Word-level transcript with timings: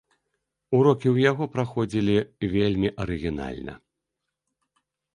Урокі 0.77 1.07
ў 1.15 1.25
яго 1.31 1.43
праходзілі 1.57 2.17
вельмі 2.57 2.89
арыгінальна. 3.07 3.81